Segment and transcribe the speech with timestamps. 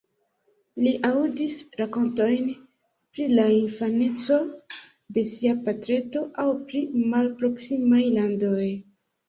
[0.85, 4.39] Li aŭdis rakontojn pri la infaneco
[5.19, 6.85] de sia patreto aŭ pri
[7.15, 8.67] malproksimaj landoj.